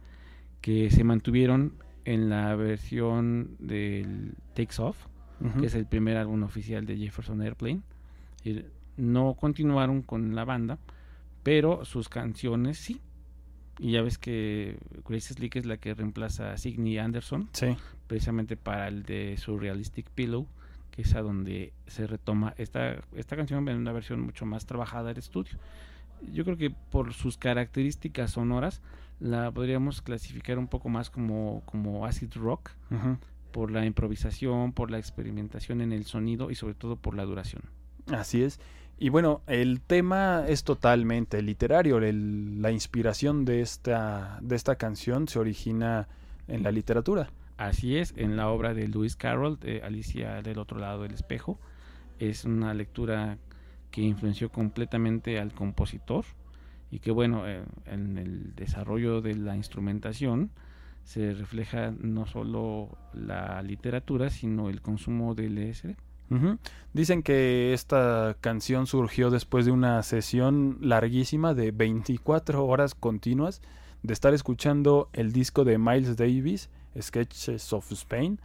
que 0.62 0.90
se 0.92 1.04
mantuvieron 1.04 1.74
en 2.06 2.30
la 2.30 2.56
versión 2.56 3.56
del 3.60 4.34
Takes 4.54 4.82
Off, 4.82 4.98
que 5.60 5.68
es 5.68 5.76
el 5.76 5.86
primer 5.86 6.18
álbum 6.18 6.44
oficial 6.44 6.86
de 6.86 6.98
Jefferson 6.98 7.42
Airplane. 7.42 7.82
No 8.98 9.36
continuaron 9.36 10.02
con 10.02 10.36
la 10.36 10.44
banda, 10.44 10.78
pero 11.44 11.86
sus 11.86 12.10
canciones 12.10 12.78
sí. 12.78 13.00
Y 13.80 13.92
ya 13.94 14.02
ves 14.02 14.18
que 14.18 14.78
Grace 15.08 15.34
Slick 15.34 15.56
es 15.56 15.66
la 15.66 15.78
que 15.78 15.94
reemplaza 15.94 16.52
a 16.52 16.58
Signe 16.58 17.00
Anderson 17.00 17.48
Sí. 17.54 17.68
precisamente 18.08 18.58
para 18.58 18.90
el 18.90 19.04
de 19.04 19.38
Surrealistic 19.38 20.10
Pillow, 20.10 20.48
que 20.92 21.02
es 21.04 21.16
a 21.16 21.22
donde 21.22 21.74
se 21.88 22.08
retoma 22.08 22.54
esta, 22.58 22.96
esta 23.16 23.36
canción 23.36 23.68
en 23.70 23.78
una 23.78 23.92
versión 23.92 24.22
mucho 24.22 24.46
más 24.46 24.66
trabajada 24.66 25.10
del 25.10 25.18
estudio. 25.18 25.54
Yo 26.34 26.44
creo 26.44 26.58
que 26.58 26.70
por 26.70 27.14
sus 27.14 27.38
características 27.38 28.32
sonoras 28.32 28.82
la 29.20 29.52
podríamos 29.52 30.02
clasificar 30.02 30.58
un 30.60 30.68
poco 30.68 30.90
más 30.90 31.10
como, 31.10 31.62
como 31.66 32.06
acid 32.06 32.34
rock, 32.36 32.72
por 33.52 33.72
la 33.72 33.86
improvisación, 33.86 34.74
por 34.74 34.92
la 34.92 34.98
experimentación 35.00 35.82
en 35.82 35.92
el 35.94 36.06
sonido 36.06 36.52
y 36.52 36.56
sobre 36.56 36.74
todo 36.76 36.96
por 36.98 37.16
la 37.16 37.26
duración. 37.26 37.64
Así 38.12 38.44
es. 38.44 38.60
Y 38.98 39.10
bueno, 39.10 39.42
el 39.48 39.80
tema 39.82 40.44
es 40.48 40.64
totalmente 40.66 41.42
literario. 41.42 41.98
el- 42.00 42.62
la 42.62 42.72
inspiración 42.72 43.46
de 43.46 43.62
esta, 43.62 44.40
de 44.42 44.56
esta 44.58 44.76
canción 44.76 45.28
se 45.30 45.40
origina 45.40 46.08
en 46.50 46.64
la 46.64 46.72
literatura. 46.72 47.30
Así 47.60 47.98
es, 47.98 48.14
en 48.16 48.38
la 48.38 48.48
obra 48.48 48.74
de 48.74 48.88
Lewis 48.88 49.18
Carroll, 49.18 49.60
de 49.60 49.82
Alicia 49.82 50.42
del 50.42 50.60
otro 50.60 50.80
lado 50.80 51.04
del 51.04 51.14
espejo, 51.14 51.60
es 52.18 52.46
una 52.46 52.74
lectura 52.74 53.38
que 53.92 54.00
influenció 54.00 54.50
completamente 54.50 55.38
al 55.40 55.52
compositor 55.52 56.24
y 56.90 57.00
que 57.00 57.12
bueno, 57.12 57.46
eh, 57.50 57.66
en 57.86 58.18
el 58.18 58.56
desarrollo 58.56 59.20
de 59.20 59.36
la 59.36 59.58
instrumentación 59.58 60.52
se 61.04 61.34
refleja 61.34 61.92
no 62.00 62.26
solo 62.28 62.98
la 63.14 63.62
literatura, 63.62 64.30
sino 64.30 64.70
el 64.70 64.82
consumo 64.82 65.36
del 65.36 65.58
LSD. 65.58 65.98
Ujú. 66.30 66.60
Dicen 66.94 67.24
que 67.24 67.74
esta 67.74 68.38
canción 68.40 68.88
surgió 68.88 69.32
después 69.32 69.66
de 69.66 69.74
una 69.74 70.02
sesión 70.04 70.78
larguísima 70.80 71.54
de 71.54 71.72
24 71.72 72.66
horas 72.66 72.96
continuas 72.96 73.62
de 74.02 74.14
estar 74.14 74.34
escuchando 74.34 75.10
el 75.12 75.34
disco 75.34 75.66
de 75.66 75.78
Miles 75.78 76.16
Davis, 76.16 76.70
Sketches 77.00 77.74
of 77.74 77.92
Spain, 77.92 78.40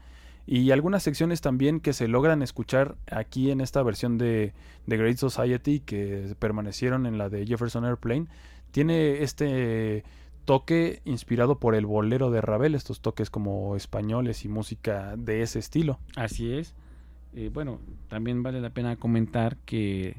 y 0.46 0.70
algunas 0.72 1.02
secciones 1.02 1.40
también 1.40 1.80
que 1.80 1.92
se 1.92 2.07
logran 2.07 2.42
escuchar 2.42 2.96
aquí 3.11 3.50
en 3.50 3.61
esta 3.61 3.83
versión 3.83 4.18
de, 4.18 4.52
de 4.87 4.96
Great 4.96 5.16
Society 5.16 5.80
que 5.80 6.35
permanecieron 6.38 7.07
en 7.07 7.16
la 7.16 7.30
de 7.30 7.46
Jefferson 7.46 7.85
Airplane. 7.85 8.26
Tiene 8.70 9.22
este 9.22 10.04
toque 10.44 11.00
inspirado 11.07 11.59
por 11.59 11.74
el 11.74 11.87
bolero 11.87 12.30
de 12.30 12.42
Ravel, 12.42 12.74
estos 12.74 13.00
toques 13.00 13.30
como 13.30 13.76
españoles 13.76 14.44
y 14.44 14.48
música 14.48 15.14
de 15.16 15.40
ese 15.40 15.59
estilo. 15.59 15.98
Así 16.16 16.52
es. 16.52 16.74
Eh, 17.35 17.50
bueno, 17.52 17.80
también 18.09 18.42
vale 18.42 18.61
la 18.61 18.70
pena 18.70 18.96
comentar 18.96 19.57
que 19.64 20.16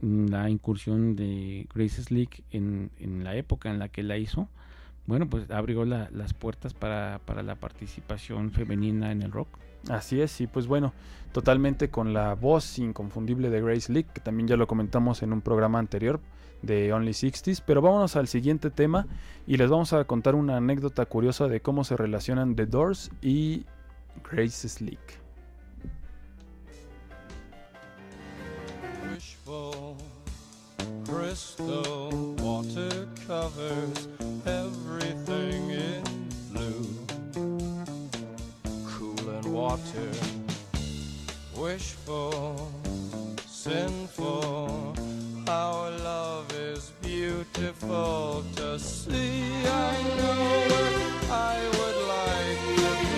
la 0.00 0.48
incursión 0.48 1.14
de 1.14 1.68
Grace 1.74 2.02
Slick 2.02 2.42
en, 2.50 2.90
en 2.98 3.24
la 3.24 3.36
época 3.36 3.70
en 3.70 3.78
la 3.78 3.88
que 3.88 4.02
la 4.02 4.16
hizo, 4.16 4.48
bueno, 5.06 5.28
pues 5.28 5.50
abrió 5.50 5.84
la- 5.84 6.08
las 6.12 6.34
puertas 6.34 6.74
para, 6.74 7.20
para 7.24 7.42
la 7.42 7.54
participación 7.56 8.50
femenina 8.52 9.10
en 9.12 9.22
el 9.22 9.32
rock. 9.32 9.48
Así 9.88 10.20
es, 10.20 10.40
y 10.40 10.46
pues 10.46 10.66
bueno, 10.66 10.92
totalmente 11.32 11.88
con 11.88 12.12
la 12.12 12.34
voz 12.34 12.78
inconfundible 12.78 13.48
de 13.50 13.62
Grace 13.62 13.90
Leak, 13.92 14.12
que 14.12 14.20
también 14.20 14.46
ya 14.48 14.56
lo 14.56 14.66
comentamos 14.66 15.22
en 15.22 15.32
un 15.32 15.40
programa 15.40 15.78
anterior 15.78 16.20
de 16.62 16.92
Only 16.92 17.14
Sixties, 17.14 17.62
pero 17.62 17.80
vámonos 17.80 18.14
al 18.16 18.28
siguiente 18.28 18.70
tema 18.70 19.06
y 19.46 19.56
les 19.56 19.70
vamos 19.70 19.94
a 19.94 20.04
contar 20.04 20.34
una 20.34 20.58
anécdota 20.58 21.06
curiosa 21.06 21.48
de 21.48 21.60
cómo 21.62 21.84
se 21.84 21.96
relacionan 21.96 22.54
The 22.54 22.66
Doors 22.66 23.10
y 23.22 23.64
Grace 24.30 24.68
Slick. 24.68 25.00
Crystal 31.30 32.34
water 32.40 33.06
covers 33.28 34.08
everything 34.46 35.70
in 35.70 36.02
blue. 36.52 36.84
Cool 38.84 39.30
and 39.36 39.46
water, 39.52 40.10
wishful, 41.56 42.72
sinful. 43.46 44.96
Our 45.46 45.90
love 46.02 46.52
is 46.52 46.90
beautiful 47.00 48.44
to 48.56 48.76
see. 48.80 49.44
I 49.66 50.02
know 50.18 50.66
I 51.30 51.56
would 51.76 51.98
like 52.08 53.09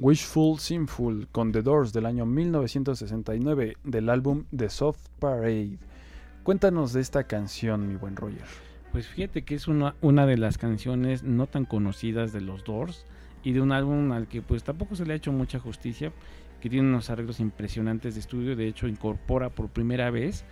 Wishful 0.00 0.60
Sinful 0.60 1.26
con 1.32 1.50
The 1.50 1.62
Doors 1.62 1.92
del 1.92 2.06
año 2.06 2.24
1969 2.24 3.78
del 3.82 4.08
álbum 4.10 4.44
The 4.56 4.70
Soft 4.70 5.08
Parade. 5.18 5.76
Cuéntanos 6.44 6.92
de 6.92 7.00
esta 7.00 7.24
canción, 7.24 7.88
mi 7.88 7.96
buen 7.96 8.14
Roger. 8.14 8.44
Pues 8.92 9.08
fíjate 9.08 9.42
que 9.42 9.56
es 9.56 9.66
una, 9.66 9.96
una 10.00 10.24
de 10.24 10.36
las 10.36 10.56
canciones 10.56 11.24
no 11.24 11.48
tan 11.48 11.64
conocidas 11.64 12.32
de 12.32 12.40
los 12.40 12.62
Doors 12.62 13.06
y 13.42 13.54
de 13.54 13.60
un 13.60 13.72
álbum 13.72 14.12
al 14.12 14.28
que 14.28 14.40
pues 14.40 14.62
tampoco 14.62 14.94
se 14.94 15.04
le 15.04 15.14
ha 15.14 15.16
hecho 15.16 15.32
mucha 15.32 15.58
justicia, 15.58 16.12
que 16.60 16.70
tiene 16.70 16.88
unos 16.88 17.10
arreglos 17.10 17.40
impresionantes 17.40 18.14
de 18.14 18.20
estudio, 18.20 18.54
de 18.54 18.68
hecho 18.68 18.86
incorpora 18.86 19.50
por 19.50 19.68
primera 19.68 20.12
vez 20.12 20.44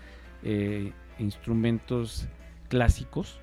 eh, 0.42 0.92
instrumentos 1.20 2.26
clásicos 2.68 3.38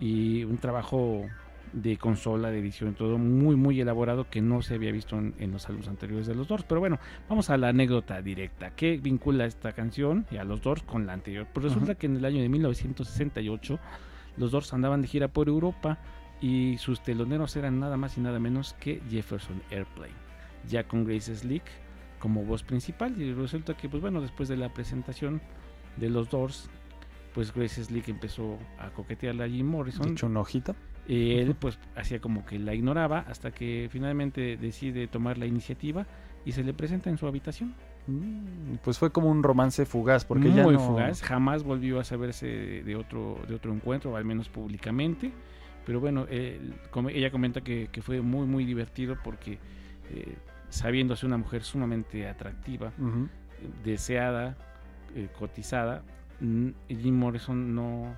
y 0.00 0.44
un 0.44 0.56
trabajo 0.56 1.26
de 1.72 1.96
consola, 1.96 2.50
de 2.50 2.58
edición, 2.58 2.94
todo 2.94 3.18
muy 3.18 3.56
muy 3.56 3.80
elaborado 3.80 4.28
que 4.30 4.40
no 4.40 4.62
se 4.62 4.74
había 4.74 4.92
visto 4.92 5.16
en, 5.18 5.34
en 5.38 5.52
los 5.52 5.66
álbumes 5.66 5.88
anteriores 5.88 6.26
de 6.26 6.34
los 6.34 6.48
Doors. 6.48 6.64
Pero 6.64 6.80
bueno, 6.80 6.98
vamos 7.28 7.50
a 7.50 7.56
la 7.56 7.68
anécdota 7.68 8.20
directa. 8.22 8.70
¿Qué 8.70 8.98
vincula 8.98 9.46
esta 9.46 9.72
canción 9.72 10.26
y 10.30 10.36
a 10.36 10.44
los 10.44 10.62
Doors 10.62 10.82
con 10.82 11.06
la 11.06 11.12
anterior? 11.12 11.46
Pues 11.52 11.64
resulta 11.64 11.94
que 11.94 12.06
en 12.06 12.16
el 12.16 12.24
año 12.24 12.40
de 12.40 12.48
1968 12.48 13.78
los 14.36 14.50
Doors 14.50 14.72
andaban 14.72 15.02
de 15.02 15.08
gira 15.08 15.28
por 15.28 15.48
Europa 15.48 15.98
y 16.40 16.76
sus 16.78 17.02
teloneros 17.02 17.56
eran 17.56 17.80
nada 17.80 17.96
más 17.96 18.18
y 18.18 18.20
nada 18.20 18.38
menos 18.38 18.74
que 18.74 19.00
Jefferson 19.10 19.62
Airplane, 19.70 20.12
ya 20.68 20.84
con 20.84 21.04
Grace 21.04 21.34
Slick 21.34 21.64
como 22.18 22.44
voz 22.44 22.62
principal 22.62 23.20
y 23.20 23.32
resulta 23.32 23.76
que 23.76 23.88
pues 23.88 24.02
bueno, 24.02 24.20
después 24.20 24.48
de 24.48 24.56
la 24.56 24.72
presentación 24.72 25.40
de 25.96 26.10
los 26.10 26.28
Doors, 26.28 26.68
pues 27.34 27.52
Grace 27.54 27.84
Slick 27.84 28.08
empezó 28.08 28.58
a 28.78 28.90
coquetearle 28.90 29.44
a 29.44 29.48
Jim 29.48 29.58
De 29.58 29.76
Morrison 29.76 30.12
hecho, 30.12 30.26
una 30.26 30.40
hojita. 30.40 30.74
Y 31.08 31.32
él 31.38 31.54
pues 31.54 31.78
hacía 31.94 32.20
como 32.20 32.44
que 32.44 32.58
la 32.58 32.74
ignoraba 32.74 33.20
hasta 33.28 33.50
que 33.52 33.88
finalmente 33.90 34.56
decide 34.56 35.06
tomar 35.06 35.38
la 35.38 35.46
iniciativa 35.46 36.06
y 36.44 36.52
se 36.52 36.62
le 36.64 36.72
presenta 36.74 37.10
en 37.10 37.18
su 37.18 37.26
habitación. 37.26 37.74
Mm, 38.08 38.76
Pues 38.84 38.98
fue 38.98 39.10
como 39.10 39.30
un 39.30 39.42
romance 39.42 39.84
fugaz, 39.86 40.24
porque 40.24 40.48
Muy 40.48 40.56
ya 40.56 40.62
no... 40.64 40.78
fugaz, 40.78 41.22
jamás 41.22 41.62
volvió 41.64 41.98
a 42.00 42.04
saberse 42.04 42.46
de 42.46 42.96
otro, 42.96 43.38
de 43.48 43.54
otro 43.54 43.72
encuentro, 43.72 44.16
al 44.16 44.24
menos 44.24 44.48
públicamente. 44.48 45.32
Pero 45.84 46.00
bueno, 46.00 46.26
él- 46.28 46.74
ella 47.12 47.30
comenta 47.30 47.60
que, 47.60 47.88
que 47.92 48.02
fue 48.02 48.20
muy, 48.20 48.46
muy 48.46 48.64
divertido 48.64 49.16
porque 49.22 49.58
eh, 50.10 50.36
sabiéndose 50.68 51.26
una 51.26 51.36
mujer 51.36 51.62
sumamente 51.62 52.28
atractiva, 52.28 52.92
deseada, 53.84 54.56
eh, 55.14 55.28
cotizada, 55.38 56.02
mm, 56.40 56.68
Jim 56.88 57.14
Morrison 57.16 57.74
no, 57.74 58.14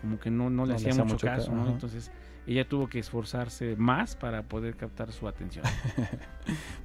como 0.00 0.18
que 0.18 0.30
no, 0.30 0.50
no 0.50 0.64
le 0.66 0.74
No 0.74 0.78
le 0.78 0.90
hacía 0.90 0.92
mucho 1.04 1.14
mucho 1.14 1.26
ca- 1.26 1.36
caso, 1.36 1.52
¿no? 1.54 1.68
Entonces 1.68 2.10
ella 2.46 2.68
tuvo 2.68 2.88
que 2.88 2.98
esforzarse 2.98 3.76
más 3.76 4.16
para 4.16 4.42
poder 4.42 4.76
captar 4.76 5.12
su 5.12 5.28
atención. 5.28 5.64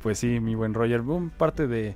Pues 0.02 0.18
sí, 0.18 0.40
mi 0.40 0.56
buen 0.56 0.74
Roger, 0.74 1.02
un 1.02 1.30
parte 1.30 1.68
de, 1.68 1.96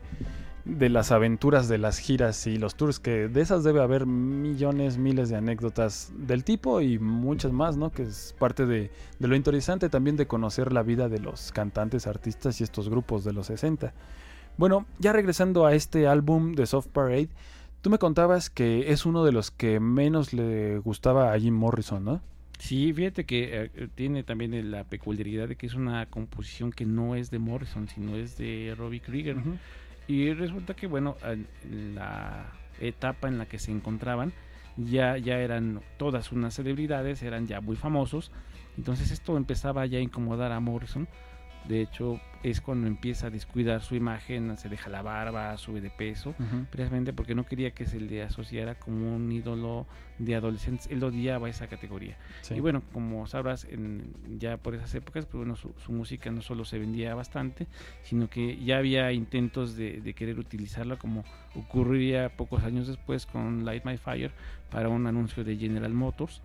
de 0.66 0.90
las 0.90 1.12
aventuras 1.12 1.68
de 1.68 1.80
las 1.80 1.98
giras 1.98 2.46
y 2.46 2.58
los 2.58 2.76
tours, 2.76 3.00
que 3.00 3.28
de 3.28 3.42
esas 3.42 3.64
debe 3.64 3.82
haber 3.82 4.06
millones, 4.06 5.00
miles 5.00 5.30
de 5.30 5.38
anécdotas 5.38 6.12
del 6.16 6.44
tipo 6.44 6.82
y 6.82 7.00
muchas 7.00 7.52
más, 7.52 7.76
¿no? 7.76 7.92
Que 7.92 8.04
es 8.04 8.36
parte 8.38 8.68
de, 8.68 8.92
de 9.18 9.28
lo 9.28 9.36
interesante 9.36 9.90
también 9.90 10.16
de 10.16 10.28
conocer 10.28 10.74
la 10.74 10.84
vida 10.84 11.10
de 11.10 11.18
los 11.18 11.52
cantantes, 11.52 12.06
artistas 12.06 12.62
y 12.62 12.64
estos 12.64 12.88
grupos 12.88 13.24
de 13.24 13.34
los 13.34 13.48
60. 13.48 13.94
Bueno, 14.58 14.86
ya 15.00 15.12
regresando 15.12 15.66
a 15.66 15.74
este 15.74 16.08
álbum 16.08 16.54
de 16.54 16.66
Soft 16.66 16.88
Parade, 16.88 17.30
tú 17.82 17.90
me 17.90 18.00
contabas 18.00 18.50
que 18.50 18.92
es 18.92 19.06
uno 19.06 19.24
de 19.24 19.32
los 19.32 19.52
que 19.52 19.80
menos 19.80 20.34
le 20.34 20.80
gustaba 20.80 21.34
a 21.34 21.40
Jim 21.40 21.56
Morrison, 21.56 22.06
¿no? 22.06 22.22
Sí, 22.60 22.94
fíjate 22.94 23.26
que 23.26 23.70
eh, 23.76 23.88
tiene 23.96 24.24
también 24.24 24.72
la 24.72 24.86
peculiaridad 24.86 25.48
de 25.48 25.56
que 25.56 25.66
es 25.68 25.74
una 25.74 26.06
composición 26.08 26.72
que 26.72 26.86
no 26.86 27.16
es 27.16 27.30
de 27.30 27.40
Morrison, 27.40 27.88
sino 27.88 28.16
es 28.16 28.38
de 28.38 28.74
Robbie 28.78 29.02
Krieger. 29.02 29.38
Y 30.08 30.34
resulta 30.34 30.76
que, 30.76 30.88
bueno, 30.88 31.18
en 31.24 31.96
la 31.96 32.52
etapa 32.80 33.28
en 33.28 33.38
la 33.38 33.46
que 33.46 33.60
se 33.60 33.72
encontraban, 33.72 34.34
ya, 34.78 35.18
ya 35.18 35.40
eran 35.40 35.82
todas 35.98 36.32
unas 36.32 36.54
celebridades, 36.54 37.24
eran 37.24 37.48
ya 37.48 37.62
muy 37.62 37.76
famosos. 37.76 38.32
Entonces 38.78 39.12
esto 39.12 39.38
empezaba 39.38 39.86
ya 39.86 40.00
a 40.00 40.02
incomodar 40.02 40.52
a 40.52 40.60
Morrison. 40.60 41.08
De 41.68 41.82
hecho, 41.82 42.20
es 42.44 42.62
cuando 42.62 42.86
empieza 42.86 43.28
a 43.28 43.30
descuidar 43.32 43.82
su 43.82 43.96
imagen, 43.96 44.56
se 44.58 44.70
deja 44.70 44.88
la 44.90 45.02
barba, 45.02 45.58
sube 45.58 45.82
de 45.82 45.90
peso, 45.90 46.36
precisamente 46.70 47.12
porque 47.12 47.34
no 47.34 47.44
quería 47.44 47.72
que 47.72 47.88
se 47.88 48.00
le 48.00 48.22
asociara 48.22 48.76
como 48.76 49.16
un 49.16 49.32
ídolo 49.32 49.88
de 50.20 50.36
adolescentes. 50.36 50.88
Él 50.92 51.04
odiaba 51.04 51.50
esa 51.50 51.66
categoría. 51.68 52.18
Y 52.52 52.60
bueno, 52.60 52.84
como 52.94 53.26
sabrás, 53.26 53.66
en, 53.66 54.14
ya 54.38 54.58
por 54.58 54.76
esas 54.76 54.94
épocas, 54.94 55.26
pues 55.26 55.40
bueno, 55.40 55.56
su, 55.56 55.74
música 55.92 56.30
no 56.30 56.42
solo 56.42 56.66
se 56.66 56.78
vendía 56.78 57.16
bastante, 57.16 57.66
sino 58.04 58.30
que 58.30 58.64
ya 58.64 58.78
había 58.78 59.12
intentos 59.12 59.76
de, 59.76 60.14
querer 60.16 60.38
utilizarla, 60.38 60.98
como 60.98 61.24
ocurriría 61.56 62.30
pocos 62.30 62.64
años 62.64 62.88
después 62.88 63.26
con 63.26 63.66
Light 63.66 63.86
My 63.86 63.98
Fire 63.98 64.32
para 64.70 64.90
un 64.90 65.08
anuncio 65.08 65.44
de 65.44 65.58
General 65.58 65.94
Motors. 65.94 66.42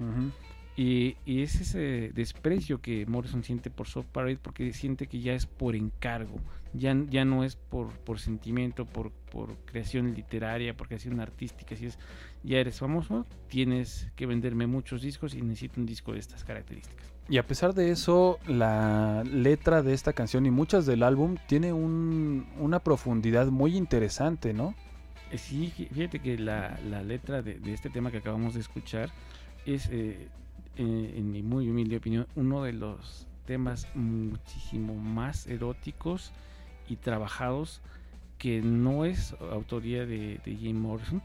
Y, 0.77 1.17
es 1.27 1.61
ese 1.61 2.11
desprecio 2.15 2.81
que 2.81 3.05
Morrison 3.07 3.45
siente 3.45 3.71
por 3.71 3.87
Soft 3.87 4.07
Parade 4.07 4.39
porque 4.41 4.73
siente 4.73 5.07
que 5.07 5.21
ya 5.21 5.35
es 5.35 5.47
por 5.47 5.77
encargo, 5.77 6.37
ya, 6.73 6.97
ya 7.11 7.25
no 7.25 7.45
es 7.45 7.57
por, 7.57 7.89
por 7.99 8.19
sentimiento, 8.19 8.87
por, 8.87 9.11
por 9.11 9.57
creación 9.67 10.15
literaria, 10.15 10.77
por 10.77 10.87
creación 10.89 11.21
artística. 11.21 11.77
Si 11.77 11.87
es, 11.87 11.99
ya 12.43 12.59
eres 12.59 12.79
famoso, 12.79 13.27
tienes 13.49 14.09
que 14.17 14.27
venderme 14.27 14.67
muchos 14.67 15.03
discos 15.03 15.35
y 15.35 15.43
necesito 15.43 15.81
un 15.81 15.87
disco 15.87 16.13
de 16.13 16.21
estas 16.21 16.45
características. 16.45 17.11
Y 17.29 17.39
a 17.39 17.47
pesar 17.47 17.75
de 17.75 17.91
eso, 17.91 18.39
la 18.47 19.23
letra 19.25 19.83
de 19.83 19.93
esta 19.93 20.13
canción 20.13 20.47
y 20.47 20.51
muchas 20.51 20.87
del 20.87 21.03
álbum 21.03 21.37
tiene 21.47 21.73
un, 21.73 22.47
una 22.59 22.81
profundidad 22.81 23.47
muy 23.49 23.77
interesante, 23.77 24.53
¿no? 24.53 24.75
Eh, 25.31 25.39
sí, 25.39 25.73
fíjate 25.93 26.19
que 26.19 26.39
la, 26.39 26.79
la 26.89 27.03
letra 27.05 27.41
de, 27.41 27.61
de, 27.61 27.73
este 27.73 27.89
tema 27.89 28.11
que 28.11 28.17
acabamos 28.17 28.55
de 28.55 28.61
escuchar 28.61 29.11
es, 29.65 29.89
eh, 29.93 30.29
eh, 30.81 31.15
en 31.19 31.31
mi 31.31 31.43
muy 31.43 31.69
humilde 31.69 31.99
opinión, 31.99 32.27
uno 32.37 32.63
de 32.63 32.73
los 32.73 33.27
temas 33.45 33.87
muchísimo 33.95 34.95
más 34.95 35.47
eróticos 35.47 36.33
y 36.89 36.97
trabajados 36.97 37.83
que 38.39 38.63
no 38.63 39.05
es 39.05 39.37
autoría 39.41 40.07
de, 40.07 40.41
de 40.43 40.73
Morrison, 40.73 41.21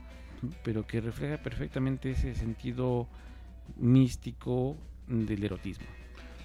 pero 0.62 0.86
que 0.86 1.00
refleja 1.00 1.38
perfectamente 1.38 2.12
ese 2.12 2.36
sentido 2.36 3.08
místico 3.78 4.76
del 5.08 5.42
erotismo. 5.46 5.86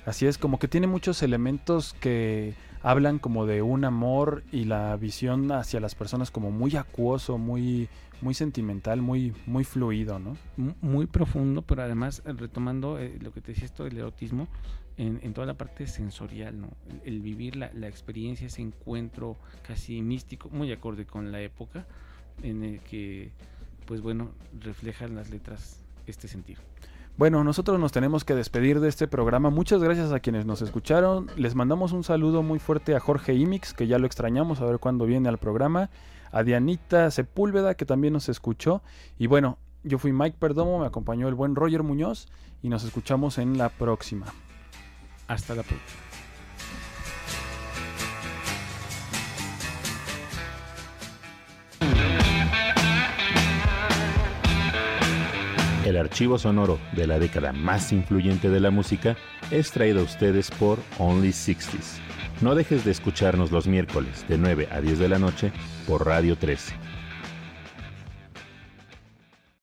Así 0.07 0.27
es, 0.27 0.39
como 0.39 0.59
que 0.59 0.69
tiene 0.69 0.87
muchos 0.87 1.23
elementos 1.23 1.95
que 1.95 2.55
hablan 2.83 3.19
como 3.19 3.47
de 3.47 3.63
un 3.63 3.85
amor 3.85 4.43
y 4.51 4.65
la 4.65 4.97
visión 4.97 5.53
hacia 5.53 5.81
las 5.81 5.95
personas 5.95 6.31
como 6.31 6.51
muy 6.51 6.77
acuoso, 6.77 7.37
muy, 7.37 7.89
muy 8.23 8.35
sentimental, 8.35 9.03
muy, 9.03 9.35
muy 9.47 9.65
fluido, 9.65 10.19
¿no? 10.19 10.37
Muy 10.81 11.07
profundo, 11.07 11.63
pero 11.63 11.83
además 11.83 12.23
eh, 12.25 12.33
retomando 12.33 12.99
eh, 12.99 13.19
lo 13.21 13.33
que 13.33 13.41
te 13.41 13.53
decía 13.53 13.67
esto 13.67 13.85
del 13.85 13.99
erotismo, 13.99 14.49
en, 14.97 15.33
toda 15.33 15.47
la 15.47 15.55
parte 15.55 15.87
sensorial, 15.87 16.61
¿no? 16.61 16.69
El, 17.05 17.21
vivir 17.21 17.57
la, 17.57 17.71
la, 17.73 17.89
experiencia, 17.89 18.47
ese 18.47 18.61
encuentro 18.61 19.37
casi 19.67 20.03
místico, 20.03 20.51
muy 20.51 20.73
acorde 20.73 21.07
con 21.07 21.33
la 21.33 21.41
época, 21.41 21.87
en 22.43 22.63
el 22.65 22.81
que, 22.81 23.31
pues 23.87 24.03
bueno, 24.03 24.33
reflejan 24.61 25.15
las 25.15 25.31
letras 25.31 25.83
este 26.07 26.29
sentido. 26.29 26.61
Bueno, 27.21 27.45
nosotros 27.45 27.79
nos 27.79 27.93
tenemos 27.93 28.25
que 28.25 28.35
despedir 28.35 28.81
de 28.81 28.89
este 28.89 29.07
programa. 29.07 29.51
Muchas 29.51 29.83
gracias 29.83 30.11
a 30.11 30.21
quienes 30.21 30.47
nos 30.47 30.63
escucharon. 30.63 31.31
Les 31.37 31.55
mandamos 31.55 31.93
un 31.93 32.03
saludo 32.03 32.43
muy 32.43 32.59
fuerte 32.59 32.97
a 32.97 33.01
Jorge 33.01 33.35
Imix, 33.35 33.75
que 33.75 33.87
ya 33.87 33.99
lo 33.99 34.07
extrañamos, 34.07 34.63
a 34.63 34.65
ver 34.65 34.79
cuándo 34.79 35.05
viene 35.05 35.29
al 35.29 35.37
programa. 35.37 35.91
A 36.33 36.43
Dianita 36.45 37.11
Sepúlveda, 37.11 37.75
que 37.75 37.85
también 37.85 38.15
nos 38.15 38.31
escuchó. 38.31 38.81
Y 39.19 39.27
bueno, 39.27 39.59
yo 39.83 39.99
fui 39.99 40.15
Mike 40.15 40.39
Perdomo, 40.41 40.79
me 40.79 40.87
acompañó 40.87 41.29
el 41.29 41.35
buen 41.35 41.57
Roger 41.57 41.83
Muñoz 41.83 42.27
y 42.63 42.71
nos 42.71 42.85
escuchamos 42.85 43.37
en 43.37 43.59
la 43.59 43.69
próxima. 43.69 44.25
Hasta 45.29 45.55
la 45.55 45.63
próxima. 45.63 46.10
El 55.91 55.97
archivo 55.97 56.39
sonoro 56.39 56.79
de 56.93 57.09
la 57.09 57.19
década 57.19 57.53
más 57.53 57.93
influyente 57.93 58.49
de 58.49 58.61
la 58.61 58.71
música 58.71 59.17
es 59.51 59.73
traído 59.73 59.99
a 59.99 60.05
ustedes 60.05 60.49
por 60.49 60.79
Only 60.99 61.31
60s. 61.31 61.99
No 62.43 62.55
dejes 62.55 62.85
de 62.85 62.93
escucharnos 62.93 63.51
los 63.51 63.67
miércoles 63.67 64.25
de 64.29 64.39
9 64.39 64.69
a 64.71 64.81
10 64.81 65.01
de 65.01 65.09
la 65.09 65.19
noche 65.19 65.51
por 65.89 66.07
Radio 66.07 66.37
13. 66.37 66.90